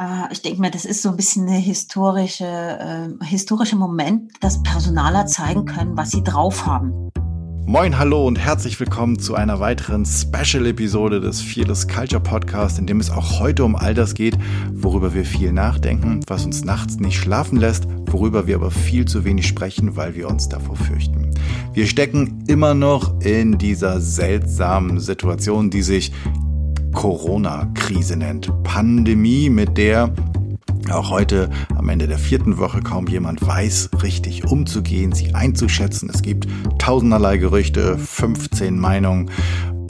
[0.00, 4.62] Äh, ich denke mir, das ist so ein bisschen eine historische, äh, historische Moment, dass
[4.62, 7.10] Personaler zeigen können, was sie drauf haben.
[7.66, 12.98] Moin, hallo und herzlich willkommen zu einer weiteren Special-Episode des Fearless Culture Podcast, in dem
[12.98, 14.36] es auch heute um all das geht,
[14.72, 19.24] worüber wir viel nachdenken, was uns nachts nicht schlafen lässt, worüber wir aber viel zu
[19.24, 21.30] wenig sprechen, weil wir uns davor fürchten.
[21.72, 26.10] Wir stecken immer noch in dieser seltsamen Situation, die sich
[26.92, 28.50] Corona-Krise nennt.
[28.62, 30.12] Pandemie, mit der
[30.90, 36.10] auch heute am Ende der vierten Woche kaum jemand weiß, richtig umzugehen, sie einzuschätzen.
[36.12, 39.30] Es gibt tausenderlei Gerüchte, 15 Meinungen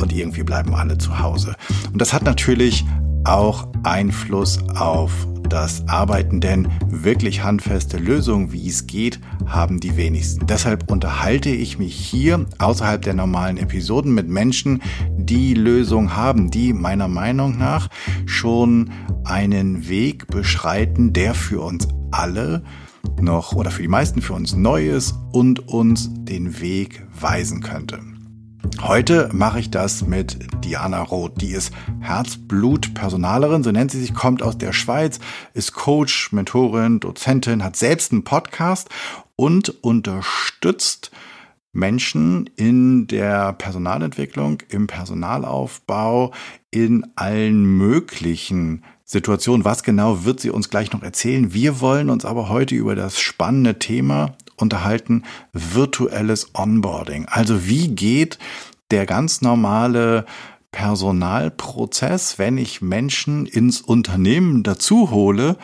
[0.01, 1.55] und irgendwie bleiben alle zu Hause.
[1.93, 2.85] Und das hat natürlich
[3.25, 10.47] auch Einfluss auf das Arbeiten, denn wirklich handfeste Lösungen, wie es geht, haben die wenigsten.
[10.47, 14.83] Deshalb unterhalte ich mich hier außerhalb der normalen Episoden mit Menschen,
[15.17, 17.89] die Lösungen haben, die meiner Meinung nach
[18.27, 18.91] schon
[19.25, 22.63] einen Weg beschreiten, der für uns alle
[23.21, 28.01] noch oder für die meisten für uns neu ist und uns den Weg weisen könnte.
[28.81, 31.41] Heute mache ich das mit Diana Roth.
[31.41, 35.21] Die ist Herzblut-Personalerin, so nennt sie sich, kommt aus der Schweiz,
[35.55, 38.89] ist Coach, Mentorin, Dozentin, hat selbst einen Podcast
[39.37, 41.11] und unterstützt
[41.73, 46.33] Menschen in der Personalentwicklung, im Personalaufbau,
[46.71, 49.65] in allen möglichen Situationen.
[49.65, 51.53] Was genau wird sie uns gleich noch erzählen?
[51.53, 57.27] Wir wollen uns aber heute über das spannende Thema unterhalten, virtuelles Onboarding.
[57.27, 58.39] Also wie geht
[58.91, 60.27] der ganz normale
[60.73, 65.57] Personalprozess, wenn ich Menschen ins Unternehmen dazu hole,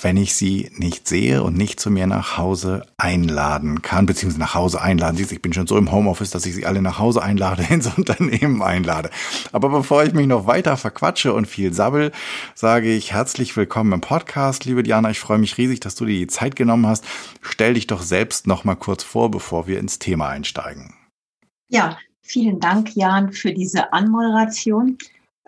[0.00, 4.54] wenn ich sie nicht sehe und nicht zu mir nach Hause einladen kann, beziehungsweise nach
[4.54, 5.18] Hause einladen.
[5.18, 8.62] Ich bin schon so im Homeoffice, dass ich sie alle nach Hause einlade, ins Unternehmen
[8.62, 9.10] einlade.
[9.52, 12.12] Aber bevor ich mich noch weiter verquatsche und viel sabbel,
[12.54, 15.10] sage ich herzlich willkommen im Podcast, liebe Diana.
[15.10, 17.04] Ich freue mich riesig, dass du dir die Zeit genommen hast.
[17.40, 20.94] Stell dich doch selbst noch mal kurz vor, bevor wir ins Thema einsteigen.
[21.68, 24.98] Ja, vielen Dank, Jan, für diese Anmoderation.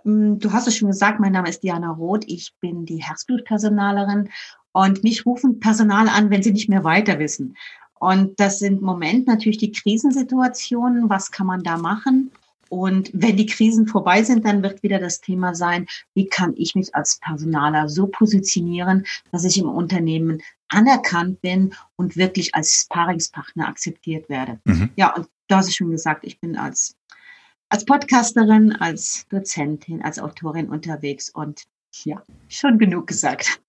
[0.04, 2.24] Mm, du hast es schon gesagt, mein Name ist Diana Roth.
[2.26, 4.30] Ich bin die Herzblutpersonalerin
[4.72, 7.56] und mich rufen Personal an, wenn sie nicht mehr weiter wissen.
[7.98, 11.10] Und das sind im Moment natürlich die Krisensituationen.
[11.10, 12.30] Was kann man da machen?
[12.70, 16.76] Und wenn die Krisen vorbei sind, dann wird wieder das Thema sein, wie kann ich
[16.76, 23.66] mich als Personaler so positionieren, dass ich im Unternehmen anerkannt bin und wirklich als Sparingspartner
[23.66, 24.60] akzeptiert werde.
[24.64, 24.90] Mhm.
[24.94, 26.94] Ja, und du hast es schon gesagt, ich bin als
[27.70, 31.62] als Podcasterin, als Dozentin, als Autorin unterwegs und
[32.04, 33.60] ja, schon genug gesagt.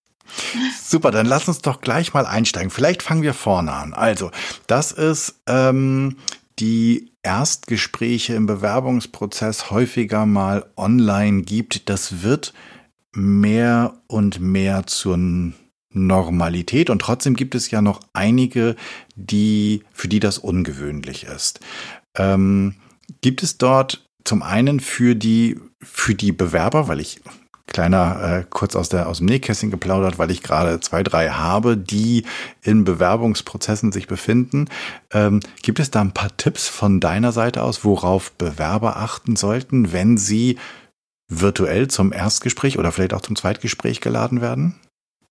[0.83, 2.69] Super, dann lass uns doch gleich mal einsteigen.
[2.69, 3.93] Vielleicht fangen wir vorne an.
[3.93, 4.31] Also,
[4.67, 6.17] das ist ähm,
[6.59, 11.89] die Erstgespräche im Bewerbungsprozess häufiger mal online gibt.
[11.89, 12.53] Das wird
[13.13, 15.17] mehr und mehr zur
[15.93, 18.75] Normalität und trotzdem gibt es ja noch einige,
[19.15, 21.59] die für die das ungewöhnlich ist.
[22.15, 22.75] Ähm,
[23.21, 27.21] Gibt es dort zum einen für die, für die Bewerber, weil ich
[27.71, 31.77] kleiner äh, kurz aus, der, aus dem Nähkästchen geplaudert, weil ich gerade zwei, drei habe,
[31.77, 32.25] die
[32.61, 34.67] in Bewerbungsprozessen sich befinden.
[35.11, 39.93] Ähm, gibt es da ein paar Tipps von deiner Seite aus, worauf Bewerber achten sollten,
[39.93, 40.59] wenn sie
[41.29, 44.75] virtuell zum Erstgespräch oder vielleicht auch zum Zweitgespräch geladen werden?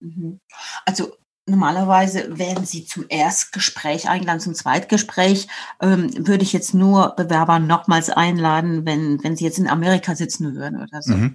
[0.00, 0.40] Mhm.
[0.86, 1.14] Also
[1.46, 5.48] Normalerweise werden Sie zum Erstgespräch eingeladen, zum Zweitgespräch
[5.80, 10.54] ähm, würde ich jetzt nur Bewerber nochmals einladen, wenn, wenn Sie jetzt in Amerika sitzen
[10.54, 11.14] würden oder so.
[11.14, 11.34] Mhm.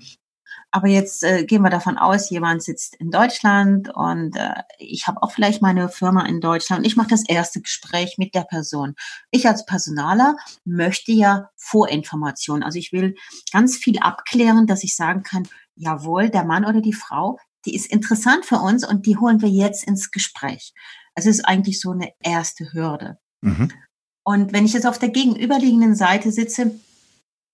[0.72, 5.24] Aber jetzt äh, gehen wir davon aus, jemand sitzt in Deutschland und äh, ich habe
[5.24, 6.86] auch vielleicht meine Firma in Deutschland.
[6.86, 8.96] Ich mache das erste Gespräch mit der Person.
[9.32, 12.62] Ich als Personaler möchte ja Vorinformationen.
[12.62, 13.16] Also ich will
[13.54, 17.88] ganz viel abklären, dass ich sagen kann, jawohl, der Mann oder die Frau die ist
[17.88, 20.74] interessant für uns und die holen wir jetzt ins Gespräch.
[21.16, 23.18] Es ist eigentlich so eine erste Hürde.
[23.42, 23.72] Mhm.
[24.24, 26.80] Und wenn ich jetzt auf der gegenüberliegenden Seite sitze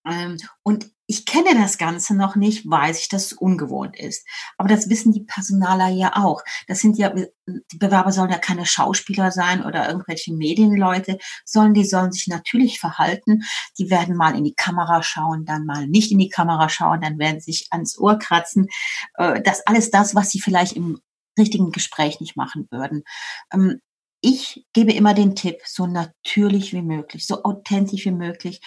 [0.08, 4.26] ähm, und ich kenne das Ganze noch nicht, weiß ich, dass es ungewohnt ist.
[4.58, 6.42] Aber das wissen die Personaler ja auch.
[6.68, 11.84] Das sind ja, die Bewerber sollen ja keine Schauspieler sein oder irgendwelche Medienleute, sondern die
[11.84, 13.42] sollen sich natürlich verhalten.
[13.78, 17.20] Die werden mal in die Kamera schauen, dann mal nicht in die Kamera schauen, dann
[17.20, 18.68] werden sie sich ans Ohr kratzen.
[19.16, 21.02] Äh, das alles das, was sie vielleicht im
[21.38, 23.04] richtigen Gespräch nicht machen würden.
[23.52, 23.82] Ähm,
[24.22, 28.62] ich gebe immer den Tipp, so natürlich wie möglich, so authentisch wie möglich.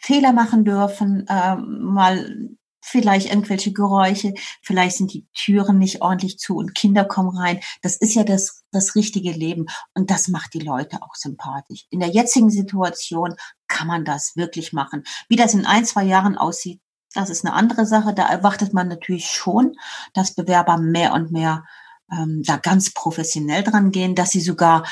[0.00, 6.56] Fehler machen dürfen, äh, mal vielleicht irgendwelche Geräusche, vielleicht sind die Türen nicht ordentlich zu
[6.56, 7.60] und Kinder kommen rein.
[7.80, 11.86] Das ist ja das, das richtige Leben und das macht die Leute auch sympathisch.
[11.88, 13.34] In der jetzigen Situation
[13.68, 15.04] kann man das wirklich machen.
[15.28, 16.80] Wie das in ein, zwei Jahren aussieht,
[17.14, 18.12] Das ist eine andere Sache.
[18.12, 19.76] Da erwartet man natürlich schon,
[20.12, 21.64] dass Bewerber mehr und mehr
[22.12, 24.84] ähm, da ganz professionell dran gehen, dass sie sogar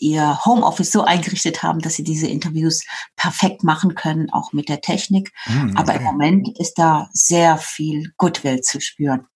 [0.00, 2.84] ihr Homeoffice so eingerichtet haben, dass sie diese Interviews
[3.16, 5.32] perfekt machen können, auch mit der Technik.
[5.44, 5.74] Hm, okay.
[5.76, 9.26] Aber im Moment ist da sehr viel Goodwill zu spüren.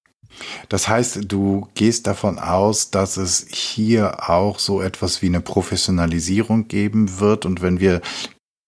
[0.69, 6.69] Das heißt, du gehst davon aus, dass es hier auch so etwas wie eine Professionalisierung
[6.69, 8.01] geben wird und wenn wir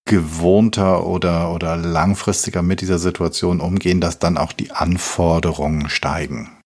[0.07, 6.61] gewohnter oder, oder langfristiger mit dieser Situation umgehen, dass dann auch die Anforderungen steigen.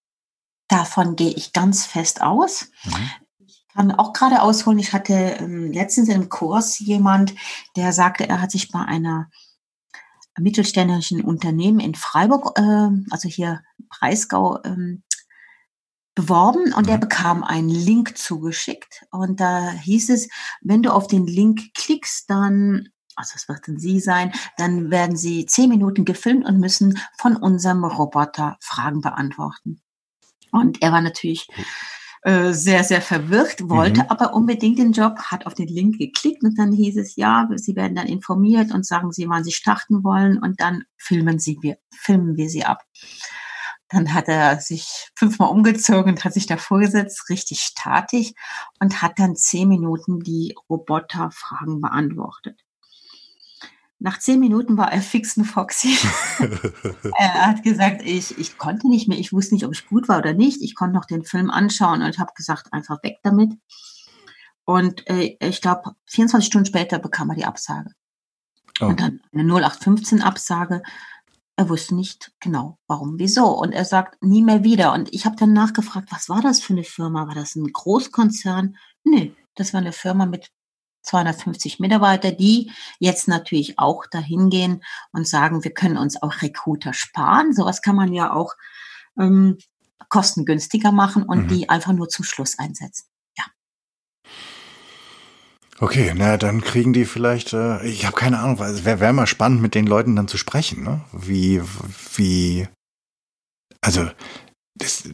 [0.68, 2.70] Davon gehe ich ganz fest aus.
[2.84, 3.10] Mhm.
[3.78, 7.32] Ich kann auch gerade ausholen, ich hatte ähm, letztens im Kurs jemand,
[7.76, 9.30] der sagte, er hat sich bei einer
[10.36, 15.04] mittelständischen Unternehmen in Freiburg, äh, also hier Breisgau, ähm,
[16.16, 16.88] beworben und mhm.
[16.88, 20.28] er bekam einen Link zugeschickt und da hieß es,
[20.60, 25.16] wenn du auf den Link klickst, dann also es wird ein Sie sein, dann werden
[25.16, 29.82] Sie zehn Minuten gefilmt und müssen von unserem Roboter Fragen beantworten.
[30.50, 31.46] Und er war natürlich
[32.22, 34.06] äh, sehr, sehr verwirrt, wollte mhm.
[34.08, 37.76] aber unbedingt den Job, hat auf den Link geklickt und dann hieß es, ja, Sie
[37.76, 41.78] werden dann informiert und sagen Sie, wann Sie starten wollen und dann filmen, Sie, wir,
[41.94, 42.82] filmen wir Sie ab.
[43.88, 48.32] Dann hat er sich fünfmal umgezogen und hat sich davor gesetzt, richtig statisch
[48.80, 52.60] und hat dann zehn Minuten die Roboterfragen beantwortet.
[54.00, 55.98] Nach zehn Minuten war er fix und foxy.
[57.18, 60.18] er hat gesagt, ich, ich konnte nicht mehr, ich wusste nicht, ob ich gut war
[60.18, 60.62] oder nicht.
[60.62, 63.54] Ich konnte noch den Film anschauen und habe gesagt, einfach weg damit.
[64.64, 67.90] Und äh, ich glaube, 24 Stunden später bekam er die Absage.
[68.80, 68.86] Oh.
[68.86, 70.82] Und dann eine 0815-Absage.
[71.56, 73.46] Er wusste nicht genau, warum, wieso.
[73.46, 74.92] Und er sagt, nie mehr wieder.
[74.92, 77.26] Und ich habe dann nachgefragt, was war das für eine Firma?
[77.26, 78.76] War das ein Großkonzern?
[79.02, 80.52] Nee, das war eine Firma mit
[81.08, 84.82] 250 Mitarbeiter, die jetzt natürlich auch dahin gehen
[85.12, 87.52] und sagen, wir können uns auch Recruiter sparen.
[87.52, 88.54] Sowas kann man ja auch
[89.18, 89.58] ähm,
[90.08, 91.48] kostengünstiger machen und mhm.
[91.48, 93.08] die einfach nur zum Schluss einsetzen.
[93.36, 93.44] Ja.
[95.80, 99.26] Okay, na dann kriegen die vielleicht, äh, ich habe keine Ahnung, es wäre wär mal
[99.26, 101.04] spannend, mit den Leuten dann zu sprechen, ne?
[101.12, 101.62] Wie,
[102.14, 102.68] wie,
[103.80, 104.08] also
[104.78, 105.08] das,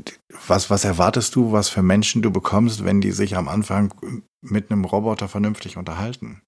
[0.46, 3.94] was, was erwartest du, was für Menschen du bekommst, wenn die sich am Anfang
[4.40, 6.42] mit einem Roboter vernünftig unterhalten?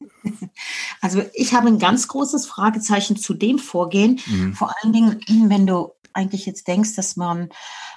[1.00, 4.20] Also ich habe ein ganz großes Fragezeichen zu dem Vorgehen.
[4.26, 4.54] Mhm.
[4.54, 7.50] Vor allen Dingen, wenn du eigentlich jetzt denkst, dass man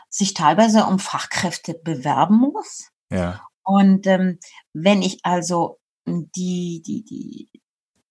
[0.09, 2.89] sich teilweise um Fachkräfte bewerben muss.
[3.09, 3.41] Ja.
[3.63, 4.39] Und ähm,
[4.73, 7.60] wenn ich also die, die, die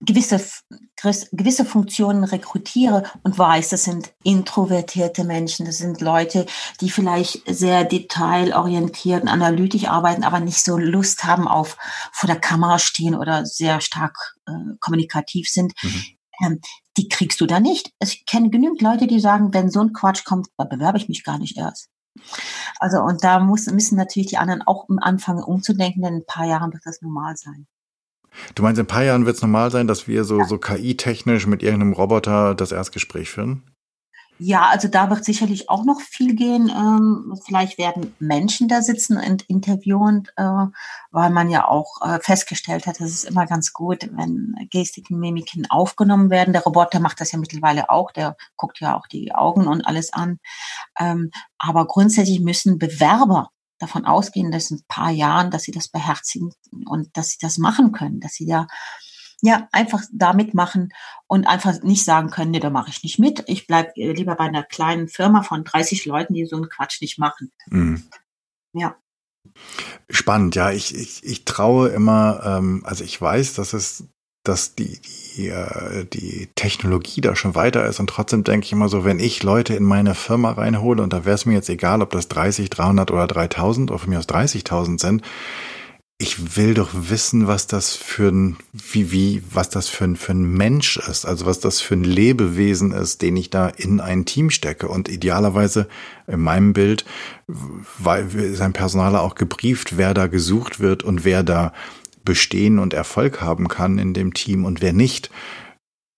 [0.01, 0.41] gewisse,
[1.33, 6.47] gewisse Funktionen rekrutiere und weiß, das sind introvertierte Menschen, das sind Leute,
[6.81, 11.77] die vielleicht sehr detailorientiert und analytisch arbeiten, aber nicht so Lust haben auf
[12.13, 15.75] vor der Kamera stehen oder sehr stark äh, kommunikativ sind.
[15.83, 16.05] Mhm.
[16.43, 16.61] Ähm,
[16.97, 17.93] die kriegst du da nicht.
[18.03, 21.39] Ich kenne genügend Leute, die sagen, wenn so ein Quatsch kommt, bewerbe ich mich gar
[21.39, 21.89] nicht erst.
[22.79, 26.47] Also, und da muss, müssen natürlich die anderen auch anfangen umzudenken, denn in ein paar
[26.47, 27.67] Jahren wird das normal sein.
[28.55, 30.45] Du meinst, in ein paar Jahren wird es normal sein, dass wir so, ja.
[30.45, 33.63] so KI-technisch mit irgendeinem Roboter das Erstgespräch führen?
[34.43, 36.71] Ja, also da wird sicherlich auch noch viel gehen.
[36.71, 40.65] Ähm, vielleicht werden Menschen da sitzen und interviewen, äh,
[41.11, 45.71] weil man ja auch äh, festgestellt hat, es ist immer ganz gut, wenn Gestiken, Mimiken
[45.71, 46.55] aufgenommen werden.
[46.55, 50.11] Der Roboter macht das ja mittlerweile auch, der guckt ja auch die Augen und alles
[50.15, 50.39] an.
[50.99, 55.89] Ähm, aber grundsätzlich müssen Bewerber davon ausgehen, dass in ein paar Jahren, dass sie das
[55.89, 56.53] beherzigen
[56.87, 58.67] und dass sie das machen können, dass sie da
[59.43, 60.93] ja einfach da mitmachen
[61.27, 63.43] und einfach nicht sagen können, nee, da mache ich nicht mit.
[63.47, 67.01] Ich bleib äh, lieber bei einer kleinen Firma von 30 Leuten, die so einen Quatsch
[67.01, 67.51] nicht machen.
[67.71, 68.05] Mhm.
[68.75, 68.97] Ja.
[70.11, 70.71] Spannend, ja.
[70.71, 74.05] Ich, ich, ich traue immer, ähm, also ich weiß, dass es
[74.51, 75.01] dass die,
[75.37, 79.21] die, äh, die Technologie da schon weiter ist und trotzdem denke ich immer so, wenn
[79.21, 82.29] ich Leute in meine Firma reinhole und da wäre es mir jetzt egal, ob das
[82.29, 85.23] 30, 300 oder 3000 oder von mir aus 30.000 sind,
[86.23, 90.33] ich will doch wissen, was das für ein, wie, wie, was das für ein, für
[90.33, 94.27] ein Mensch ist, also was das für ein Lebewesen ist, den ich da in ein
[94.27, 94.89] Team stecke.
[94.89, 95.89] Und idealerweise
[96.27, 97.07] in meinem Bild,
[97.47, 101.73] weil sein Personaler auch gebrieft, wer da gesucht wird und wer da
[102.25, 105.31] bestehen und Erfolg haben kann in dem Team und wer nicht.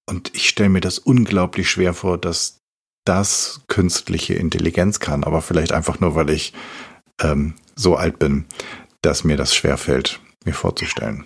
[0.08, 2.58] Und ich stelle mir das unglaublich schwer vor, dass
[3.04, 6.52] das künstliche Intelligenz kann, aber vielleicht einfach nur, weil ich
[7.20, 8.46] ähm, so alt bin,
[9.00, 11.24] dass mir das schwer fällt, mir vorzustellen.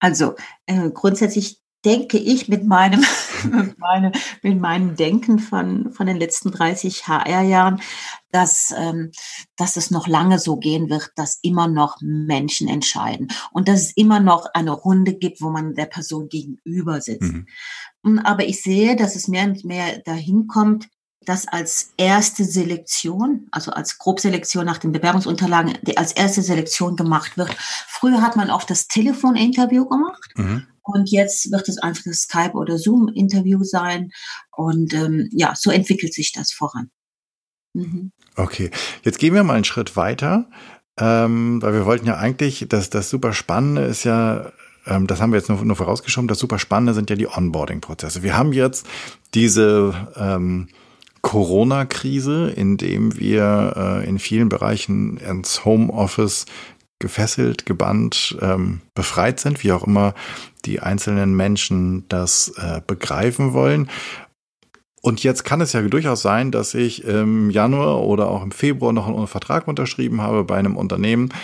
[0.00, 3.04] Also äh, grundsätzlich denke ich mit meinem,
[3.44, 7.80] mit, meine, mit meinem Denken von, von den letzten 30 HR-Jahren,
[8.32, 9.12] dass, ähm,
[9.56, 13.92] dass es noch lange so gehen wird, dass immer noch Menschen entscheiden und dass es
[13.96, 17.32] immer noch eine Runde gibt, wo man der Person gegenüber sitzt.
[18.02, 18.18] Mhm.
[18.24, 20.88] Aber ich sehe, dass es mehr und mehr dahin kommt,
[21.24, 27.54] dass als erste Selektion, also als Grobselektion nach den Bewerbungsunterlagen, als erste Selektion gemacht wird.
[27.88, 30.32] Früher hat man oft das Telefoninterview gemacht.
[30.34, 30.66] Mhm.
[30.82, 34.10] Und jetzt wird es einfach das Skype- oder Zoom-Interview sein.
[34.50, 36.90] Und ähm, ja, so entwickelt sich das voran.
[37.74, 38.12] Mhm.
[38.36, 38.70] Okay,
[39.02, 40.48] jetzt gehen wir mal einen Schritt weiter,
[40.98, 44.52] ähm, weil wir wollten ja eigentlich, dass das super Spannende ist ja,
[44.86, 48.22] ähm, das haben wir jetzt nur, nur vorausgeschoben, das super Spannende sind ja die Onboarding-Prozesse.
[48.22, 48.86] Wir haben jetzt
[49.34, 50.68] diese ähm,
[51.22, 56.46] Corona-Krise, in dem wir äh, in vielen Bereichen ins Homeoffice
[56.98, 60.14] gefesselt, gebannt, ähm, befreit sind, wie auch immer
[60.64, 63.88] die einzelnen Menschen das äh, begreifen wollen.
[65.04, 68.92] Und jetzt kann es ja durchaus sein, dass ich im Januar oder auch im Februar
[68.92, 71.34] noch einen Vertrag unterschrieben habe bei einem Unternehmen.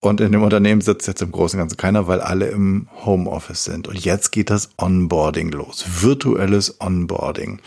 [0.00, 3.64] Und in dem Unternehmen sitzt jetzt im Großen und Ganzen keiner, weil alle im Homeoffice
[3.64, 3.88] sind.
[3.88, 5.84] Und jetzt geht das Onboarding los.
[6.02, 7.60] Virtuelles Onboarding.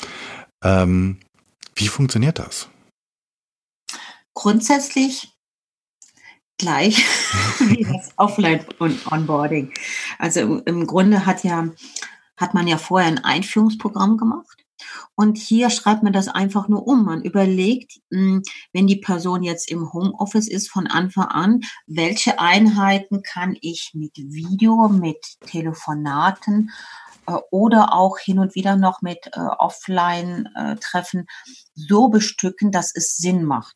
[0.64, 1.18] Ähm,
[1.76, 2.70] wie funktioniert das?
[4.36, 5.34] Grundsätzlich
[6.60, 7.04] gleich
[7.60, 9.74] wie das Offline-Onboarding.
[10.20, 11.70] Also im Grunde hat ja,
[12.38, 14.65] hat man ja vorher ein Einführungsprogramm gemacht
[15.16, 17.06] und hier schreibt man das einfach nur um.
[17.06, 23.22] Man überlegt, hm, wenn die Person jetzt im Homeoffice ist von Anfang an, welche Einheiten
[23.22, 26.72] kann ich mit Video, mit Telefonaten
[27.28, 33.18] äh, oder auch hin und wieder noch mit äh, Offline-Treffen äh, so bestücken, dass es
[33.18, 33.76] Sinn macht.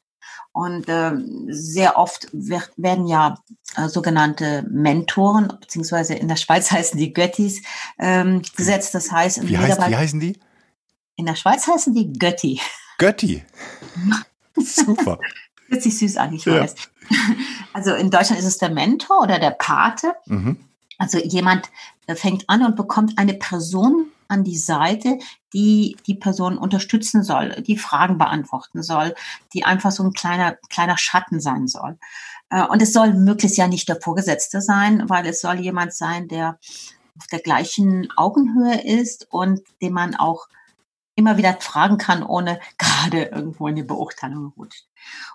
[0.51, 1.13] Und äh,
[1.49, 3.37] sehr oft wird, werden ja
[3.75, 7.61] äh, sogenannte Mentoren, beziehungsweise in der Schweiz heißen die Göttis,
[7.97, 8.95] ähm, gesetzt.
[8.95, 10.39] Das heißt, wie, heißt, wie heißen die?
[11.19, 12.61] In der Schweiz heißen die Götti.
[12.97, 13.43] Götti.
[14.55, 15.19] Super.
[15.67, 16.61] Hört sich süß an, ich ja.
[16.61, 16.75] weiß.
[17.73, 20.13] Also in Deutschland ist es der Mentor oder der Pate.
[20.27, 20.55] Mhm.
[20.97, 21.69] Also jemand
[22.07, 25.19] äh, fängt an und bekommt eine Person an die Seite,
[25.53, 29.13] die die Person unterstützen soll, die Fragen beantworten soll,
[29.53, 31.97] die einfach so ein kleiner, kleiner Schatten sein soll.
[32.49, 36.29] Äh, und es soll möglichst ja nicht der Vorgesetzte sein, weil es soll jemand sein,
[36.29, 36.59] der
[37.17, 40.47] auf der gleichen Augenhöhe ist und dem man auch
[41.19, 44.85] immer wieder fragen kann, ohne gerade irgendwo in die Beurteilung rutscht.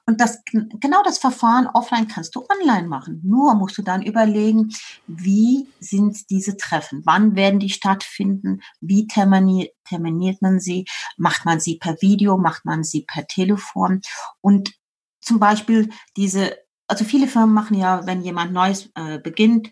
[0.07, 3.21] Und das, genau das Verfahren offline kannst du online machen.
[3.23, 4.71] Nur musst du dann überlegen,
[5.07, 7.03] wie sind diese Treffen?
[7.05, 8.63] Wann werden die stattfinden?
[8.81, 10.87] Wie terminiert, terminiert man sie?
[11.17, 12.39] Macht man sie per Video?
[12.39, 14.01] Macht man sie per Telefon?
[14.41, 14.73] Und
[15.21, 19.71] zum Beispiel diese also viele Firmen machen ja, wenn jemand Neues äh, beginnt,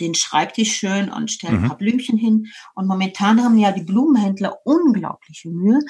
[0.00, 1.64] den Schreibtisch schön und stellen mhm.
[1.64, 2.46] ein paar Blümchen hin.
[2.74, 5.80] Und momentan haben ja die Blumenhändler unglaubliche Mühe.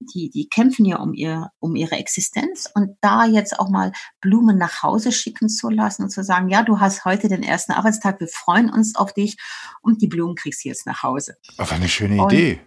[0.00, 2.70] Die, die kämpfen ja um, ihr, um ihre Existenz.
[2.74, 6.62] Und da jetzt auch mal Blumen nach Hause schicken zu lassen und zu sagen, ja,
[6.62, 9.36] du hast heute den ersten Arbeitstag, wir freuen uns auf dich
[9.80, 11.36] und die Blumen kriegst du jetzt nach Hause.
[11.58, 12.60] Auf eine schöne und, Idee.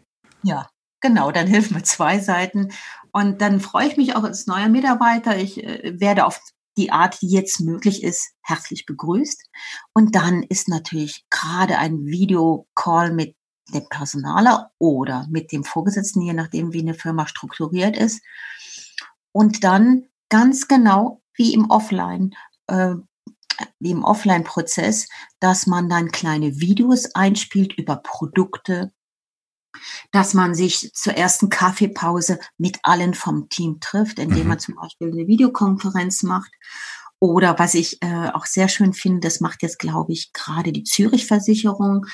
[0.44, 0.70] Ja,
[1.02, 2.70] genau, dann helfen wir zwei Seiten.
[3.12, 5.38] Und dann freue ich mich auch als neuer Mitarbeiter.
[5.38, 6.40] Ich äh, werde auf
[6.78, 9.44] die Art, die jetzt möglich ist, herzlich begrüßt.
[9.94, 13.36] Und dann ist natürlich gerade ein Videocall mit
[13.74, 18.22] dem Personaler oder mit dem Vorgesetzten, je nachdem, wie eine Firma strukturiert ist.
[19.32, 22.34] Und dann ganz genau wie im Offline,
[22.68, 22.96] äh,
[23.80, 28.92] wie im Offline-Prozess, dass man dann kleine Videos einspielt über Produkte,
[30.12, 34.50] dass man sich zur ersten Kaffeepause mit allen vom Team trifft, indem mhm.
[34.50, 36.52] man zum Beispiel eine Videokonferenz macht.
[37.20, 40.84] Oder was ich äh, auch sehr schön finde, das macht jetzt, glaube ich, gerade die
[40.84, 42.06] Zürich-Versicherung.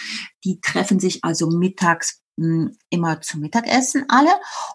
[0.45, 4.31] Die treffen sich also mittags immer zum Mittagessen alle.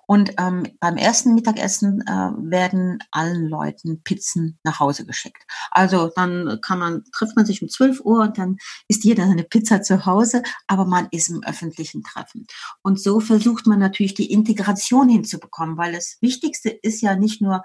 [0.06, 5.42] Und ähm, beim ersten Mittagessen äh, werden allen Leuten Pizzen nach Hause geschickt.
[5.70, 9.44] Also dann kann man, trifft man sich um 12 Uhr und dann isst jeder seine
[9.44, 12.46] Pizza zu Hause, aber man ist im öffentlichen Treffen.
[12.82, 17.62] Und so versucht man natürlich die Integration hinzubekommen, weil das Wichtigste ist ja nicht nur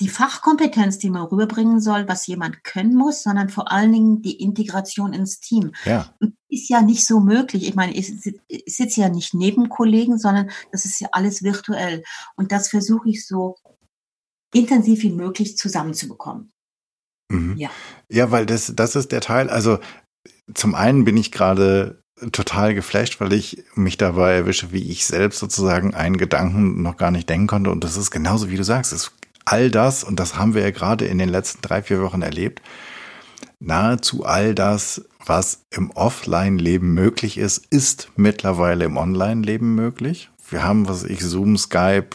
[0.00, 4.40] die Fachkompetenz, die man rüberbringen soll, was jemand können muss, sondern vor allen Dingen die
[4.42, 5.72] Integration ins Team.
[5.84, 6.12] Ja.
[6.48, 7.68] Ist ja nicht so möglich.
[7.68, 8.12] Ich meine, ich
[8.66, 12.02] sitze ja nicht neben Kollegen, sondern das ist ja alles virtuell.
[12.36, 13.56] Und das versuche ich so
[14.52, 16.52] intensiv wie möglich zusammenzubekommen.
[17.30, 17.56] Mhm.
[17.56, 17.70] Ja.
[18.10, 19.48] Ja, weil das, das ist der Teil.
[19.48, 19.78] Also
[20.54, 25.38] zum einen bin ich gerade total geflasht, weil ich mich dabei erwische, wie ich selbst
[25.38, 27.70] sozusagen einen Gedanken noch gar nicht denken konnte.
[27.70, 28.92] Und das ist genauso, wie du sagst.
[28.92, 29.12] Es
[29.44, 32.62] all das, und das haben wir ja gerade in den letzten drei, vier Wochen erlebt,
[33.60, 40.30] nahezu all das, was im Offline-Leben möglich ist, ist mittlerweile im Online-Leben möglich.
[40.50, 42.10] Wir haben, was ich, Zoom, Skype,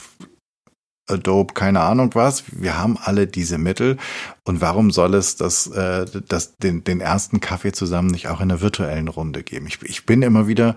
[1.09, 2.43] Adobe, keine Ahnung was.
[2.51, 3.97] Wir haben alle diese Mittel.
[4.43, 8.49] Und warum soll es das, äh, das, den, den ersten Kaffee zusammen nicht auch in
[8.49, 9.67] der virtuellen Runde geben?
[9.67, 10.75] Ich, ich bin immer wieder,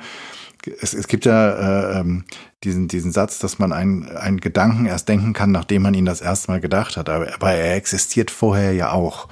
[0.81, 2.25] es, es gibt ja äh, ähm,
[2.65, 6.21] diesen, diesen Satz, dass man einen, einen Gedanken erst denken kann, nachdem man ihn das
[6.21, 7.09] erste Mal gedacht hat.
[7.09, 9.29] Aber, aber er existiert vorher ja auch.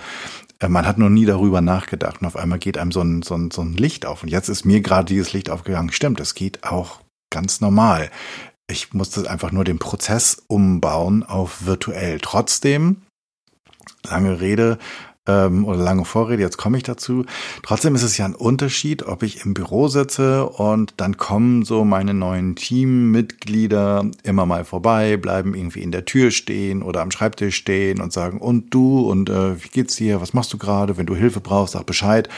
[0.59, 3.35] Äh, man hat noch nie darüber nachgedacht und auf einmal geht einem so ein, so
[3.35, 4.23] ein, so ein Licht auf.
[4.23, 5.93] Und jetzt ist mir gerade dieses Licht aufgegangen.
[5.93, 8.11] Stimmt, es geht auch ganz normal.
[8.69, 12.19] Ich musste einfach nur den Prozess umbauen auf virtuell.
[12.21, 13.03] Trotzdem,
[14.05, 14.79] lange Rede,
[15.31, 17.25] ähm, oder lange Vorrede, jetzt komme ich dazu.
[17.63, 21.85] Trotzdem ist es ja ein Unterschied, ob ich im Büro sitze und dann kommen so
[21.85, 27.57] meine neuen Teammitglieder immer mal vorbei, bleiben irgendwie in der Tür stehen oder am Schreibtisch
[27.57, 31.07] stehen und sagen, und du und äh, wie geht's dir, was machst du gerade, wenn
[31.07, 32.29] du Hilfe brauchst, sag Bescheid.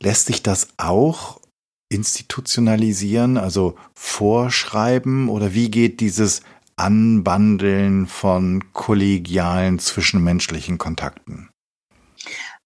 [0.00, 1.40] Lässt sich das auch
[1.88, 6.42] institutionalisieren, also vorschreiben oder wie geht dieses
[6.76, 11.48] Anbandeln von kollegialen zwischenmenschlichen Kontakten?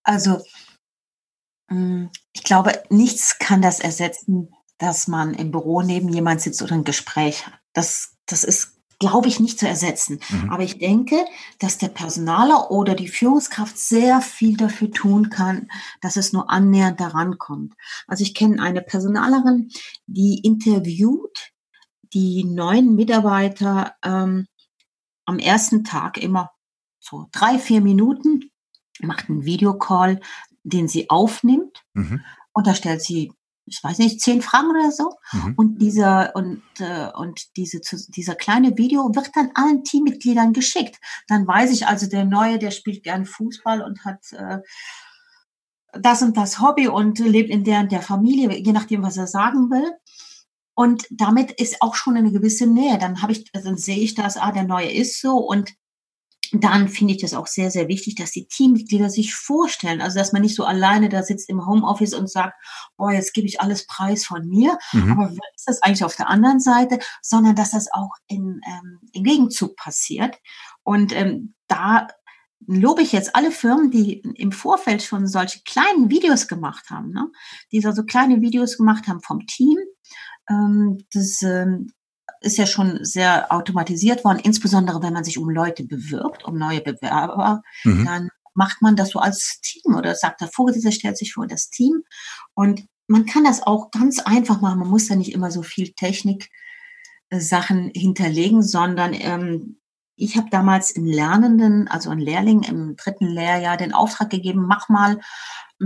[0.04, 0.42] Also,
[1.68, 6.74] mm, ich glaube, nichts kann das ersetzen, dass man im Büro neben jemand sitzt oder
[6.74, 7.54] ein Gespräch hat.
[7.72, 10.20] Das, das ist, glaube ich, nicht zu ersetzen.
[10.28, 10.50] Mhm.
[10.50, 11.24] Aber ich denke,
[11.58, 15.68] dass der Personaler oder die Führungskraft sehr viel dafür tun kann,
[16.00, 17.74] dass es nur annähernd daran kommt.
[18.06, 19.70] Also ich kenne eine Personalerin,
[20.06, 21.52] die interviewt
[22.12, 24.46] die neuen Mitarbeiter ähm,
[25.24, 26.50] am ersten Tag immer
[27.00, 28.51] so drei, vier Minuten
[29.06, 30.20] macht einen Videocall,
[30.62, 32.22] den sie aufnimmt mhm.
[32.52, 33.32] und da stellt sie
[33.64, 35.14] ich weiß nicht, zehn Fragen oder so.
[35.32, 35.54] Mhm.
[35.56, 40.98] Und dieser und äh, und diese dieser kleine Video wird dann allen Teammitgliedern geschickt.
[41.28, 44.58] Dann weiß ich also, der Neue, der spielt gern Fußball und hat äh,
[45.92, 49.26] das und das Hobby und lebt in der und der Familie, je nachdem, was er
[49.26, 49.92] sagen will.
[50.74, 52.98] Und damit ist auch schon eine gewisse Nähe.
[52.98, 55.74] Dann habe ich, dann sehe ich das, ah, der Neue ist so und
[56.52, 60.02] dann finde ich das auch sehr, sehr wichtig, dass die Teammitglieder sich vorstellen.
[60.02, 62.54] Also, dass man nicht so alleine da sitzt im Homeoffice und sagt,
[62.98, 64.78] oh, jetzt gebe ich alles preis von mir.
[64.92, 65.12] Mhm.
[65.12, 66.98] Aber was ist das eigentlich auf der anderen Seite?
[67.22, 70.36] Sondern, dass das auch in, ähm, im Gegenzug passiert.
[70.82, 72.08] Und ähm, da
[72.66, 77.28] lobe ich jetzt alle Firmen, die im Vorfeld schon solche kleinen Videos gemacht haben, ne?
[77.72, 79.78] die so kleine Videos gemacht haben vom Team.
[80.48, 81.92] Ähm, das ähm,
[82.42, 86.80] ist ja schon sehr automatisiert worden, insbesondere wenn man sich um Leute bewirbt, um neue
[86.80, 88.04] Bewerber, mhm.
[88.04, 91.70] dann macht man das so als Team oder sagt der Vorgesetzte stellt sich vor das
[91.70, 92.02] Team
[92.54, 94.78] und man kann das auch ganz einfach machen.
[94.78, 96.50] Man muss da nicht immer so viel Technik
[97.30, 99.78] Sachen hinterlegen, sondern ähm,
[100.16, 104.88] ich habe damals im Lernenden, also ein Lehrling im dritten Lehrjahr, den Auftrag gegeben, mach
[104.88, 105.18] mal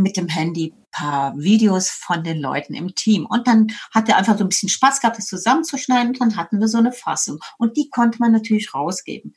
[0.02, 3.26] mit dem Handy paar Videos von den Leuten im Team.
[3.26, 6.08] Und dann hat er einfach so ein bisschen Spaß gehabt, das zusammenzuschneiden.
[6.08, 7.38] Und dann hatten wir so eine Fassung.
[7.58, 9.34] Und die konnte man natürlich rausgeben.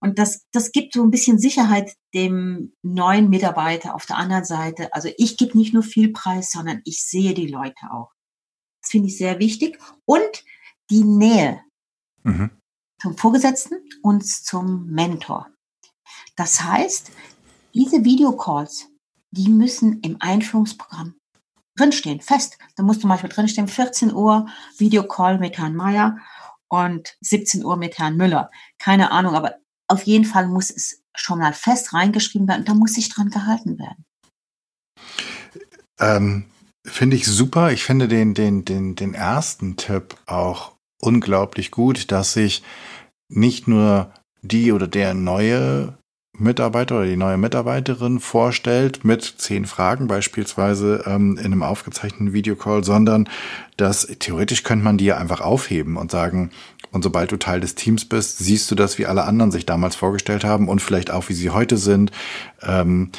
[0.00, 4.92] Und das, das gibt so ein bisschen Sicherheit dem neuen Mitarbeiter auf der anderen Seite.
[4.94, 8.10] Also ich gebe nicht nur viel Preis, sondern ich sehe die Leute auch.
[8.80, 9.78] Das finde ich sehr wichtig.
[10.06, 10.44] Und
[10.90, 11.60] die Nähe
[12.22, 12.50] mhm.
[13.00, 15.48] zum Vorgesetzten und zum Mentor.
[16.36, 17.10] Das heißt,
[17.74, 18.88] diese Videocalls
[19.32, 21.14] die müssen im Einführungsprogramm
[21.76, 22.58] drinstehen, fest.
[22.76, 26.18] Da muss zum Beispiel drinstehen, 14 Uhr Videocall mit Herrn Meier
[26.68, 28.50] und 17 Uhr mit Herrn Müller.
[28.78, 29.56] Keine Ahnung, aber
[29.88, 33.30] auf jeden Fall muss es schon mal fest reingeschrieben werden und da muss sich dran
[33.30, 34.04] gehalten werden.
[35.98, 36.44] Ähm,
[36.86, 37.72] finde ich super.
[37.72, 42.62] Ich finde den, den, den, den ersten Tipp auch unglaublich gut, dass sich
[43.28, 45.98] nicht nur die oder der neue
[46.38, 52.84] Mitarbeiter oder die neue Mitarbeiterin vorstellt mit zehn Fragen beispielsweise ähm, in einem aufgezeichneten Videocall,
[52.84, 53.28] sondern
[53.76, 56.50] dass theoretisch könnte man die ja einfach aufheben und sagen,
[56.90, 59.94] und sobald du Teil des Teams bist, siehst du das, wie alle anderen sich damals
[59.94, 62.12] vorgestellt haben und vielleicht auch, wie sie heute sind.
[62.62, 63.10] Ähm,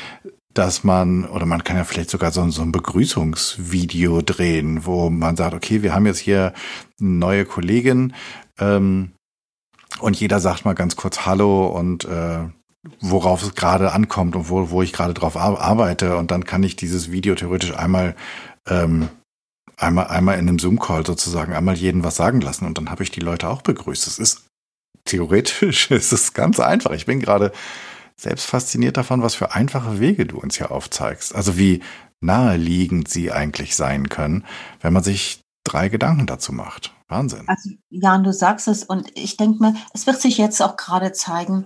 [0.53, 5.35] dass man, oder man kann ja vielleicht sogar so, so ein Begrüßungsvideo drehen, wo man
[5.35, 6.53] sagt, okay, wir haben jetzt hier
[6.99, 8.13] eine neue Kollegin,
[8.59, 9.13] ähm,
[9.99, 12.45] und jeder sagt mal ganz kurz Hallo und äh,
[12.99, 16.17] worauf es gerade ankommt und wo, wo ich gerade drauf arbeite.
[16.17, 18.15] Und dann kann ich dieses Video theoretisch einmal,
[18.67, 19.09] ähm,
[19.77, 23.11] einmal, einmal in einem Zoom-Call sozusagen einmal jeden was sagen lassen und dann habe ich
[23.11, 24.07] die Leute auch begrüßt.
[24.07, 24.47] Es ist
[25.05, 26.91] theoretisch, es ist ganz einfach.
[26.91, 27.51] Ich bin gerade
[28.15, 31.33] selbst fasziniert davon, was für einfache Wege du uns hier aufzeigst.
[31.33, 31.81] Also wie
[32.21, 34.45] naheliegend sie eigentlich sein können,
[34.81, 36.93] wenn man sich drei Gedanken dazu macht.
[37.07, 37.43] Wahnsinn.
[37.47, 41.11] Also, Jan, du sagst es und ich denke mir, es wird sich jetzt auch gerade
[41.11, 41.65] zeigen,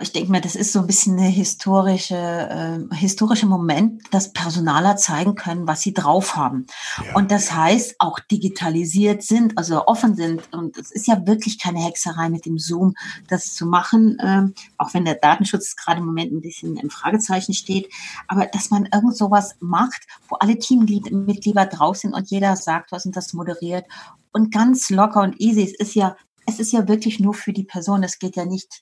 [0.00, 4.96] ich denke mir, das ist so ein bisschen eine historische, äh, historische Moment, dass Personaler
[4.96, 6.66] zeigen können, was sie drauf haben.
[7.04, 7.14] Ja.
[7.14, 10.52] Und das heißt, auch digitalisiert sind, also offen sind.
[10.52, 12.94] Und es ist ja wirklich keine Hexerei mit dem Zoom,
[13.28, 14.42] das zu machen, äh,
[14.78, 17.88] auch wenn der Datenschutz gerade im Moment ein bisschen im Fragezeichen steht.
[18.28, 23.06] Aber dass man irgend sowas macht, wo alle Teammitglieder drauf sind und jeder sagt was
[23.06, 23.84] und das moderiert
[24.32, 25.62] und ganz locker und easy.
[25.62, 28.02] Es ist ja es ist ja wirklich nur für die Person.
[28.02, 28.80] Es geht ja nicht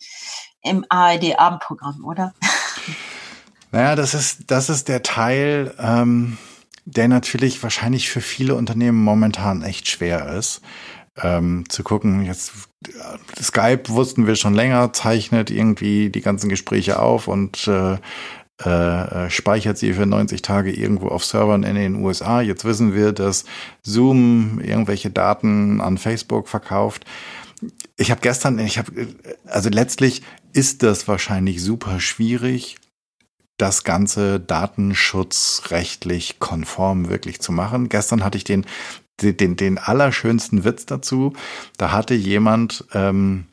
[0.63, 2.35] im ARD-Abendprogramm, oder?
[3.73, 6.39] Naja, das ist, das ist der Teil, ähm,
[6.85, 10.61] der natürlich wahrscheinlich für viele Unternehmen momentan echt schwer ist.
[11.23, 12.53] Ähm, zu gucken, jetzt
[13.41, 17.99] Skype wussten wir schon länger, zeichnet irgendwie die ganzen Gespräche auf und äh,
[18.59, 22.41] äh, speichert sie für 90 Tage irgendwo auf Servern in den USA.
[22.41, 23.45] Jetzt wissen wir, dass
[23.83, 27.05] Zoom irgendwelche Daten an Facebook verkauft
[28.01, 29.09] ich habe gestern, ich habe,
[29.45, 30.23] also letztlich
[30.55, 32.77] ist das wahrscheinlich super schwierig,
[33.59, 37.91] das Ganze datenschutzrechtlich konform wirklich zu machen.
[37.91, 38.65] Gestern hatte ich den,
[39.21, 41.35] den, den allerschönsten Witz dazu.
[41.77, 43.45] Da hatte jemand ähm,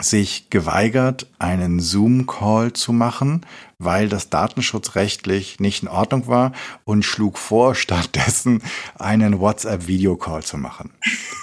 [0.00, 3.44] sich geweigert, einen Zoom-Call zu machen,
[3.78, 6.52] weil das datenschutzrechtlich nicht in Ordnung war
[6.84, 8.62] und schlug vor, stattdessen
[8.98, 10.92] einen WhatsApp-Video-Call zu machen.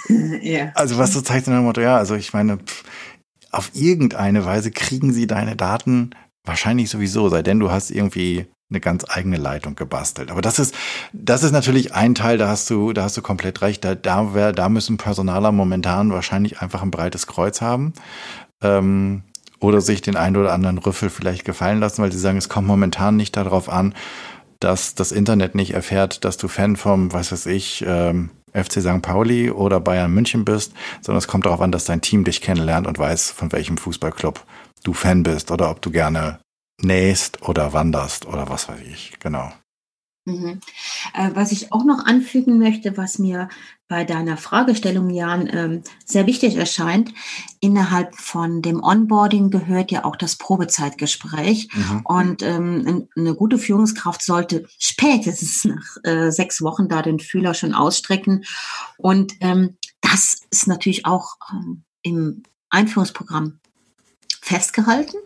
[0.41, 0.71] ja.
[0.75, 2.59] Also was so zeigt in dem Motto, ja, also ich meine,
[3.51, 6.11] auf irgendeine Weise kriegen sie deine Daten
[6.43, 10.31] wahrscheinlich sowieso, sei denn du hast irgendwie eine ganz eigene Leitung gebastelt.
[10.31, 10.73] Aber das ist,
[11.13, 13.83] das ist natürlich ein Teil, da hast du, da hast du komplett recht.
[13.83, 17.93] Da, da, wär, da müssen Personaler momentan wahrscheinlich einfach ein breites Kreuz haben
[18.61, 19.23] ähm,
[19.59, 22.67] oder sich den einen oder anderen Rüffel vielleicht gefallen lassen, weil sie sagen, es kommt
[22.67, 23.93] momentan nicht darauf an,
[24.59, 29.01] dass das Internet nicht erfährt, dass du Fan vom, was weiß ich, ähm, FC St.
[29.01, 32.87] Pauli oder Bayern München bist, sondern es kommt darauf an, dass dein Team dich kennenlernt
[32.87, 34.43] und weiß, von welchem Fußballclub
[34.83, 36.39] du Fan bist oder ob du gerne
[36.81, 39.13] nähst oder wanderst oder was weiß ich.
[39.19, 39.51] Genau.
[40.27, 40.59] Mhm.
[41.13, 43.47] Äh, was ich auch noch anfügen möchte, was mir
[43.87, 47.13] bei deiner Fragestellung, Jan, ähm, sehr wichtig erscheint,
[47.59, 51.69] innerhalb von dem Onboarding gehört ja auch das Probezeitgespräch.
[51.71, 52.01] Mhm.
[52.03, 57.75] Und ähm, eine gute Führungskraft sollte spätestens nach äh, sechs Wochen da den Fühler schon
[57.75, 58.45] ausstrecken.
[58.97, 63.59] Und ähm, das ist natürlich auch ähm, im Einführungsprogramm
[64.41, 65.17] festgehalten.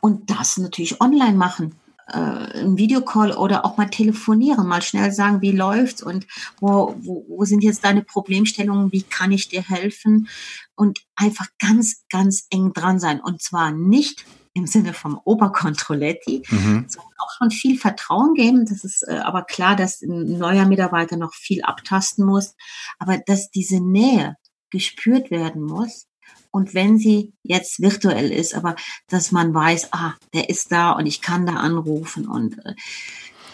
[0.00, 1.74] Und das natürlich online machen
[2.12, 6.26] äh, ein Videocall oder auch mal telefonieren, mal schnell sagen, wie läuft's und
[6.60, 10.28] wo, wo, wo sind jetzt deine Problemstellungen, wie kann ich dir helfen
[10.74, 16.86] und einfach ganz, ganz eng dran sein und zwar nicht im Sinne vom Oberkontrolletti, mhm.
[16.88, 18.66] sondern auch schon viel Vertrauen geben.
[18.66, 22.56] Das ist äh, aber klar, dass ein neuer Mitarbeiter noch viel abtasten muss,
[22.98, 24.36] aber dass diese Nähe
[24.70, 26.06] gespürt werden muss
[26.50, 28.76] und wenn sie jetzt virtuell ist, aber
[29.08, 32.74] dass man weiß, ah, der ist da und ich kann da anrufen und äh,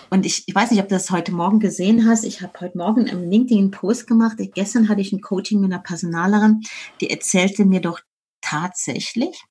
[0.09, 2.25] und ich, ich weiß nicht, ob du das heute Morgen gesehen hast.
[2.25, 4.37] Ich habe heute Morgen im LinkedIn einen Post gemacht.
[4.55, 6.63] Gestern hatte ich ein Coaching mit einer Personalerin,
[7.01, 8.01] die erzählte mir doch
[8.41, 9.43] tatsächlich,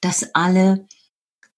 [0.00, 0.86] dass alle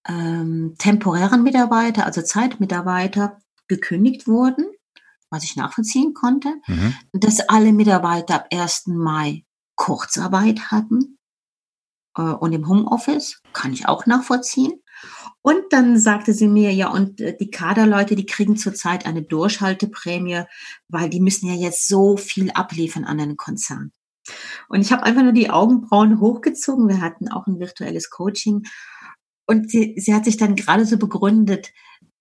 [0.07, 4.65] ähm, temporären Mitarbeiter, also Zeitmitarbeiter, gekündigt wurden,
[5.29, 6.93] was ich nachvollziehen konnte, mhm.
[7.13, 8.87] dass alle Mitarbeiter ab 1.
[8.87, 9.43] Mai
[9.77, 11.17] Kurzarbeit hatten
[12.17, 14.83] äh, und im Homeoffice, kann ich auch nachvollziehen.
[15.41, 20.43] Und dann sagte sie mir, ja, und äh, die Kaderleute, die kriegen zurzeit eine Durchhalteprämie,
[20.89, 23.93] weil die müssen ja jetzt so viel abliefern an den Konzern.
[24.67, 26.89] Und ich habe einfach nur die Augenbrauen hochgezogen.
[26.89, 28.63] Wir hatten auch ein virtuelles Coaching.
[29.45, 31.71] Und sie, sie hat sich dann gerade so begründet,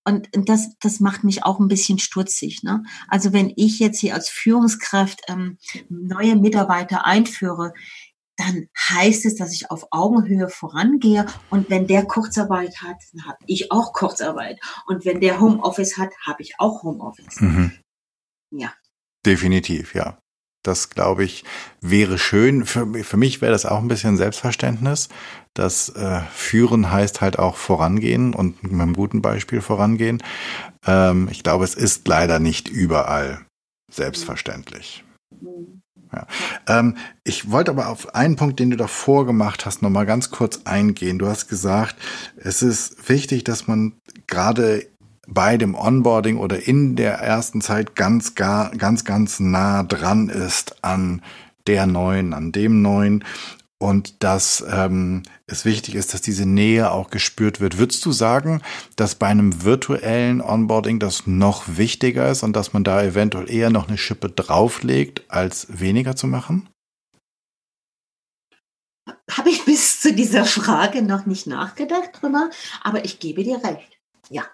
[0.06, 2.62] und das, das macht mich auch ein bisschen stutzig.
[2.62, 2.84] Ne?
[3.08, 7.72] Also wenn ich jetzt hier als Führungskraft ähm, neue Mitarbeiter einführe,
[8.36, 11.26] dann heißt es, dass ich auf Augenhöhe vorangehe.
[11.50, 14.60] Und wenn der Kurzarbeit hat, dann habe ich auch Kurzarbeit.
[14.86, 17.40] Und wenn der Homeoffice hat, habe ich auch Homeoffice.
[17.40, 17.72] Mhm.
[18.50, 18.72] Ja.
[19.24, 20.18] Definitiv, ja.
[20.66, 21.44] Das, glaube ich,
[21.80, 22.64] wäre schön.
[22.66, 25.08] Für, für mich wäre das auch ein bisschen Selbstverständnis.
[25.54, 30.22] Das äh, Führen heißt halt auch vorangehen und mit einem guten Beispiel vorangehen.
[30.86, 33.46] Ähm, ich glaube, es ist leider nicht überall
[33.90, 35.04] selbstverständlich.
[36.12, 36.26] Ja.
[36.66, 40.60] Ähm, ich wollte aber auf einen Punkt, den du davor gemacht hast, nochmal ganz kurz
[40.64, 41.18] eingehen.
[41.18, 41.96] Du hast gesagt,
[42.36, 43.94] es ist wichtig, dass man
[44.26, 44.86] gerade
[45.26, 50.84] bei dem Onboarding oder in der ersten Zeit ganz, gar, ganz, ganz nah dran ist
[50.84, 51.22] an
[51.66, 53.24] der neuen, an dem neuen
[53.78, 57.78] und dass ähm, es wichtig ist, dass diese Nähe auch gespürt wird.
[57.78, 58.62] Würdest du sagen,
[58.94, 63.70] dass bei einem virtuellen Onboarding das noch wichtiger ist und dass man da eventuell eher
[63.70, 66.68] noch eine Schippe drauflegt, als weniger zu machen?
[69.30, 72.50] habe ich bis zu dieser Frage noch nicht nachgedacht drüber,
[72.82, 73.98] aber ich gebe dir recht.
[74.30, 74.44] Ja.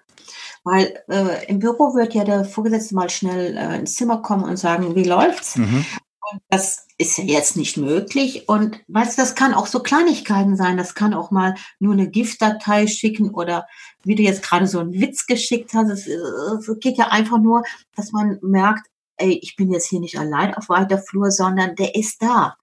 [0.65, 4.57] Weil äh, im Büro wird ja der Vorgesetzte mal schnell äh, ins Zimmer kommen und
[4.57, 5.57] sagen, wie läuft's?
[5.57, 5.85] Mhm.
[6.31, 8.49] Und das ist ja jetzt nicht möglich.
[8.49, 10.77] Und weißt du, das kann auch so Kleinigkeiten sein.
[10.77, 13.67] Das kann auch mal nur eine Giftdatei schicken oder
[14.05, 15.91] wie du jetzt gerade so einen Witz geschickt hast.
[15.91, 17.65] Es, es geht ja einfach nur,
[17.97, 21.95] dass man merkt, ey, ich bin jetzt hier nicht allein auf weiter Flur, sondern der
[21.97, 22.57] ist da.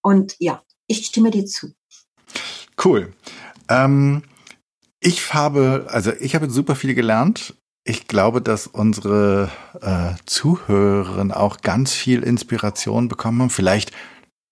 [0.00, 1.74] Und ja, ich stimme dir zu.
[2.82, 3.12] Cool.
[3.68, 4.22] Ähm,
[5.02, 7.54] ich habe, also ich habe super viel gelernt.
[7.84, 13.50] Ich glaube, dass unsere äh, Zuhörerinnen auch ganz viel Inspiration bekommen haben.
[13.50, 13.90] Vielleicht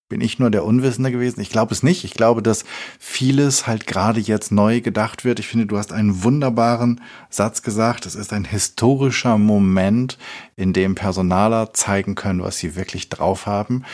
[0.09, 1.41] bin ich nur der Unwissende gewesen.
[1.41, 2.03] Ich glaube es nicht.
[2.03, 2.65] Ich glaube, dass
[2.99, 5.39] vieles halt gerade jetzt neu gedacht wird.
[5.39, 8.05] Ich finde, du hast einen wunderbaren Satz gesagt.
[8.05, 10.19] Es ist ein historischer Moment,
[10.57, 13.85] in dem Personaler zeigen können, was sie wirklich drauf haben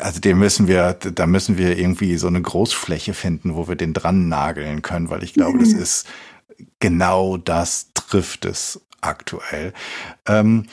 [0.00, 3.92] also den müssen wir, da müssen wir irgendwie so eine Großfläche finden, wo wir den
[3.92, 5.80] dran nageln können, weil ich glaube, das mhm.
[5.80, 6.06] ist
[6.80, 9.72] genau das trifft es aktuell.
[10.26, 10.66] Ähm,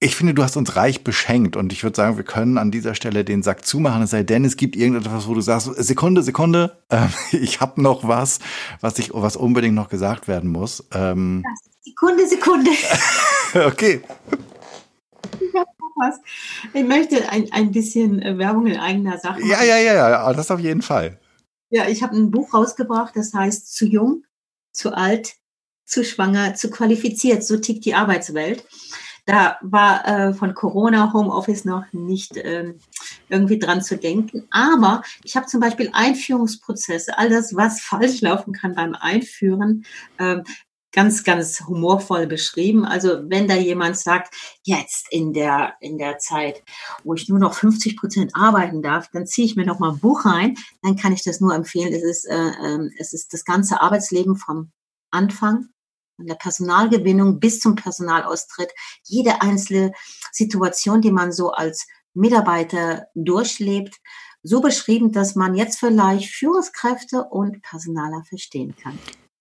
[0.00, 2.94] ich finde, du hast uns reich beschenkt und ich würde sagen, wir können an dieser
[2.94, 6.78] Stelle den Sack zumachen, es sei denn, es gibt irgendetwas, wo du sagst, Sekunde, Sekunde,
[6.88, 8.38] äh, ich habe noch was,
[8.80, 10.86] was ich, was unbedingt noch gesagt werden muss.
[10.92, 11.44] Ähm,
[11.82, 12.70] Sekunde, Sekunde.
[13.66, 14.02] okay.
[16.72, 19.50] Ich möchte ein, ein bisschen äh, Werbung in eigener Sache machen.
[19.50, 21.18] Ja, ja, ja, ja, das auf jeden Fall.
[21.70, 24.24] Ja, ich habe ein Buch rausgebracht, das heißt Zu jung,
[24.72, 25.34] zu alt,
[25.84, 27.44] zu schwanger, zu qualifiziert.
[27.44, 28.64] So tickt die Arbeitswelt.
[29.26, 32.72] Da war äh, von Corona, Homeoffice noch nicht äh,
[33.28, 34.46] irgendwie dran zu denken.
[34.50, 39.84] Aber ich habe zum Beispiel Einführungsprozesse, all das, was falsch laufen kann beim Einführen,
[40.16, 40.38] äh,
[40.92, 42.84] ganz, ganz humorvoll beschrieben.
[42.84, 46.62] Also wenn da jemand sagt, jetzt in der, in der Zeit,
[47.04, 50.00] wo ich nur noch 50 Prozent arbeiten darf, dann ziehe ich mir noch mal ein
[50.00, 51.92] Buch rein, dann kann ich das nur empfehlen.
[51.92, 54.72] Es ist, äh, ähm, es ist das ganze Arbeitsleben vom
[55.10, 55.68] Anfang,
[56.16, 58.72] von der Personalgewinnung bis zum Personalaustritt.
[59.04, 59.92] Jede einzelne
[60.32, 63.96] Situation, die man so als Mitarbeiter durchlebt,
[64.42, 68.98] so beschrieben, dass man jetzt vielleicht Führungskräfte und Personaler verstehen kann.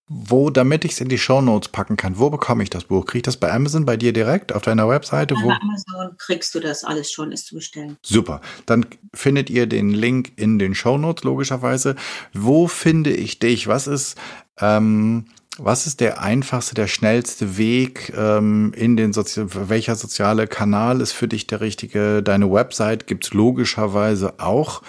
[0.10, 3.06] Wo, damit ich es in die Show Notes packen kann, wo bekomme ich das Buch?
[3.06, 5.34] Kriege ich das bei Amazon, bei dir direkt, auf deiner Webseite?
[5.34, 7.98] Bei Amazon kriegst du das alles schon, ist zu bestellen.
[8.02, 8.40] Super.
[8.66, 11.98] Dann findet ihr den Link in den Show Notes, logischerweise.
[12.34, 13.68] Wo finde ich dich?
[13.68, 14.18] Was ist,
[14.62, 15.26] ähm,
[15.58, 21.12] was ist der einfachste, der schnellste Weg ähm, in den Sozi welcher soziale Kanal ist
[21.12, 22.24] für dich der richtige?
[22.24, 24.84] Deine Website gibt's logischerweise auch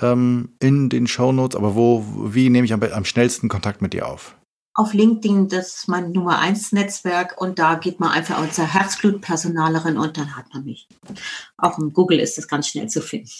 [0.00, 3.92] ähm, in den Show Notes, aber wo, wie nehme ich am, am schnellsten Kontakt mit
[3.92, 4.34] dir auf?
[4.74, 9.98] Auf LinkedIn, das ist mein Nummer eins Netzwerk und da geht man einfach unser Herzblutpersonalerin
[9.98, 10.88] und dann hat man mich.
[11.58, 13.30] Auch im Google ist das ganz schnell zu finden.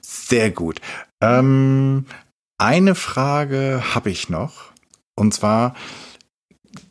[0.00, 0.80] Sehr gut.
[1.20, 2.06] Ähm,
[2.58, 4.72] eine Frage habe ich noch
[5.16, 5.74] und zwar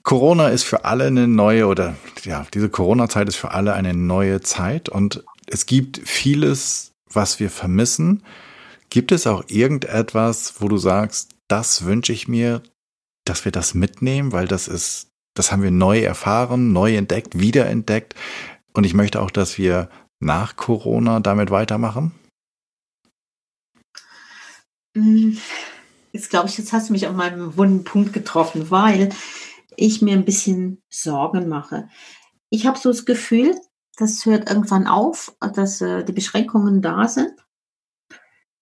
[0.03, 4.41] Corona ist für alle eine neue oder ja, diese Corona-Zeit ist für alle eine neue
[4.41, 8.23] Zeit und es gibt vieles, was wir vermissen.
[8.89, 12.61] Gibt es auch irgendetwas, wo du sagst, das wünsche ich mir,
[13.29, 18.15] dass wir das mitnehmen, weil das ist, das haben wir neu erfahren, neu entdeckt, wiederentdeckt.
[18.73, 22.11] Und ich möchte auch, dass wir nach Corona damit weitermachen.
[24.95, 25.37] Hm,
[26.11, 29.09] jetzt glaube ich, jetzt hast du mich auf meinem wunden Punkt getroffen, weil
[29.75, 31.87] ich mir ein bisschen Sorgen mache.
[32.49, 33.55] Ich habe so das Gefühl,
[33.97, 37.33] das hört irgendwann auf, dass äh, die Beschränkungen da sind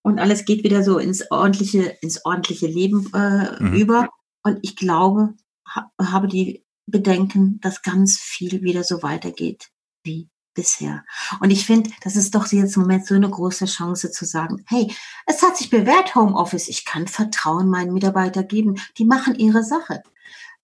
[0.05, 3.73] und alles geht wieder so ins ordentliche, ins ordentliche Leben äh, mhm.
[3.73, 4.09] über.
[4.45, 5.33] Und ich glaube,
[5.67, 9.71] ha habe die Bedenken, dass ganz viel wieder so weitergeht
[10.03, 11.03] wie bisher.
[11.41, 14.63] Und ich finde, das ist doch jetzt im Moment so eine große Chance zu sagen,
[14.67, 14.93] hey,
[15.25, 16.69] es hat sich bewährt, Homeoffice.
[16.69, 18.79] Ich kann Vertrauen meinen Mitarbeiter geben.
[18.97, 20.03] Die machen ihre Sache.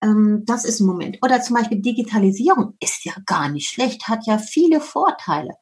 [0.01, 1.17] Ähm, das ist ein Moment.
[1.23, 5.55] Oder zum Beispiel Digitalisierung ist ja gar nicht schlecht, hat ja viele Vorteile.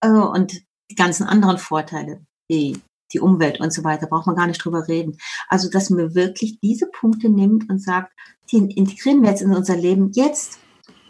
[0.00, 2.80] Äh, und die ganzen anderen Vorteile, wie
[3.12, 5.16] die Umwelt und so weiter, braucht man gar nicht drüber reden.
[5.48, 8.12] Also, dass man wirklich diese Punkte nimmt und sagt,
[8.50, 10.10] die integrieren wir jetzt in unser Leben.
[10.12, 10.58] Jetzt,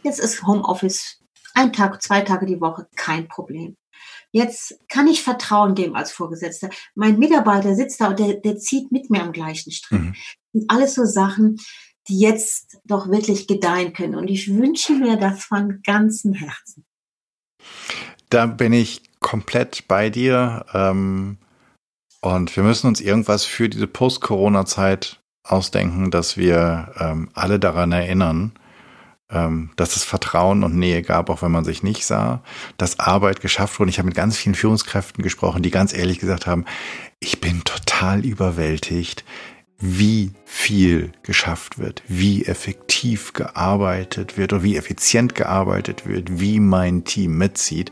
[0.02, 1.18] jetzt ist Homeoffice
[1.54, 3.76] ein Tag, zwei Tage die Woche kein Problem.
[4.32, 6.70] Jetzt kann ich Vertrauen geben als Vorgesetzter.
[6.94, 10.00] Mein Mitarbeiter sitzt da und der, der zieht mit mir am gleichen Strick.
[10.00, 10.14] Mhm.
[10.52, 11.58] Und alles so Sachen,
[12.08, 14.14] die jetzt doch wirklich gedeihen können.
[14.14, 16.84] Und ich wünsche mir das von ganzem Herzen.
[18.30, 20.64] Da bin ich komplett bei dir.
[20.72, 21.38] Ähm
[22.20, 28.52] und wir müssen uns irgendwas für diese Post-Corona-Zeit ausdenken, dass wir ähm, alle daran erinnern,
[29.30, 32.42] ähm, dass es Vertrauen und Nähe gab, auch wenn man sich nicht sah,
[32.76, 33.90] dass Arbeit geschafft wurde.
[33.90, 36.64] Ich habe mit ganz vielen Führungskräften gesprochen, die ganz ehrlich gesagt haben,
[37.20, 39.24] ich bin total überwältigt,
[39.78, 47.04] wie viel geschafft wird, wie effektiv gearbeitet wird und wie effizient gearbeitet wird, wie mein
[47.04, 47.90] Team mitzieht.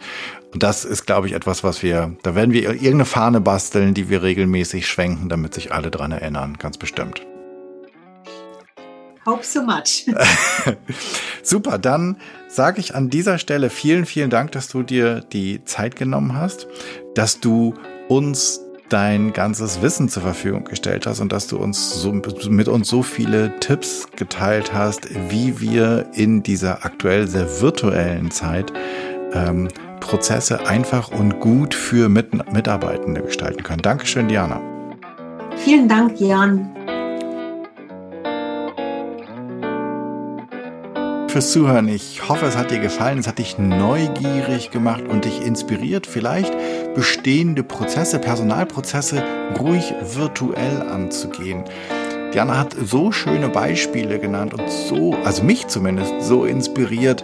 [0.52, 4.08] Und das ist, glaube ich, etwas, was wir, da werden wir irgendeine Fahne basteln, die
[4.08, 7.22] wir regelmäßig schwenken, damit sich alle dran erinnern, ganz bestimmt.
[9.26, 10.06] Hope so much.
[11.42, 12.16] Super, dann
[12.48, 16.66] sage ich an dieser Stelle vielen, vielen Dank, dass du dir die Zeit genommen hast,
[17.14, 17.74] dass du
[18.08, 22.88] uns dein ganzes Wissen zur Verfügung gestellt hast und dass du uns so, mit uns
[22.88, 28.72] so viele Tipps geteilt hast, wie wir in dieser aktuell sehr virtuellen Zeit
[29.34, 29.68] ähm,
[30.00, 33.82] Prozesse einfach und gut für Mit Mitarbeitende gestalten können.
[33.82, 34.61] Dankeschön, Diana.
[35.56, 36.74] Vielen Dank, Jan.
[41.38, 41.87] fürs Zuhören.
[41.87, 46.52] Ich hoffe, es hat dir gefallen, es hat dich neugierig gemacht und dich inspiriert, vielleicht
[46.96, 49.22] bestehende Prozesse, Personalprozesse
[49.61, 51.62] ruhig virtuell anzugehen.
[52.34, 57.22] Diana hat so schöne Beispiele genannt und so, also mich zumindest, so inspiriert,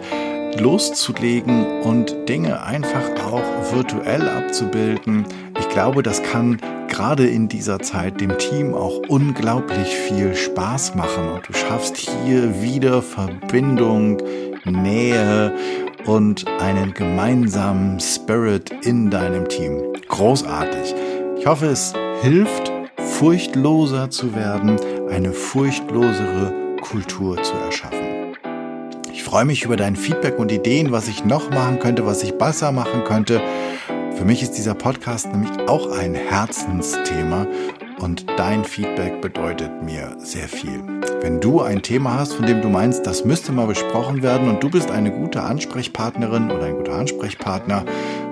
[0.59, 5.25] loszulegen und Dinge einfach auch virtuell abzubilden.
[5.59, 11.29] Ich glaube, das kann gerade in dieser Zeit dem Team auch unglaublich viel Spaß machen
[11.29, 14.17] und du schaffst hier wieder Verbindung,
[14.65, 15.53] Nähe
[16.05, 19.81] und einen gemeinsamen Spirit in deinem Team.
[20.07, 20.95] Großartig.
[21.37, 24.77] Ich hoffe, es hilft, furchtloser zu werden,
[25.09, 27.94] eine furchtlosere Kultur zu erschaffen.
[29.15, 32.37] Ich freue mich über dein Feedback und Ideen, was ich noch machen könnte, was ich
[32.37, 33.41] besser machen könnte.
[34.17, 37.47] Für mich ist dieser Podcast nämlich auch ein Herzensthema
[37.97, 40.83] und dein Feedback bedeutet mir sehr viel.
[41.21, 44.61] Wenn du ein Thema hast, von dem du meinst, das müsste mal besprochen werden und
[44.61, 47.85] du bist eine gute Ansprechpartnerin oder ein guter Ansprechpartner,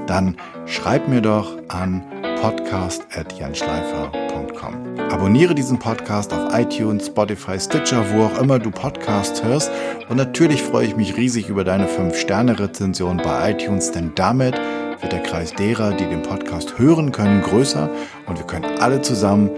[0.05, 2.03] dann schreib mir doch an
[2.41, 4.92] podcast.janschleifer.com.
[5.13, 9.69] Abonniere diesen Podcast auf iTunes, Spotify, Stitcher, wo auch immer du Podcasts hörst.
[10.09, 14.55] Und natürlich freue ich mich riesig über deine 5-Sterne-Rezension bei iTunes, denn damit
[15.01, 17.91] wird der Kreis derer, die den Podcast hören können, größer
[18.25, 19.51] und wir können alle zusammen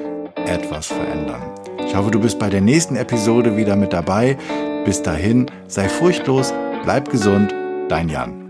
[0.46, 1.42] etwas verändern.
[1.88, 4.38] Ich hoffe, du bist bei der nächsten Episode wieder mit dabei.
[4.84, 7.56] Bis dahin, sei furchtlos, bleib gesund,
[7.88, 8.45] dein Jan.